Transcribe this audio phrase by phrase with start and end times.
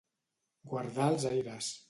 [0.71, 1.73] Guardar els aires.